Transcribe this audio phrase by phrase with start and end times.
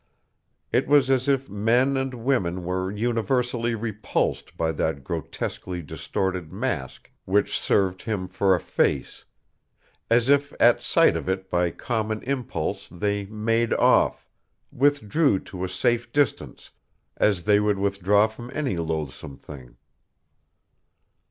[0.71, 7.11] It was as if men and women were universally repulsed by that grotesquely distorted mask
[7.25, 9.23] which served him for a face,
[10.09, 14.27] as if at sight of it by common impulse they made off,
[14.71, 16.71] withdrew to a safe distance,
[17.17, 19.77] as they would withdraw from any loathsome thing.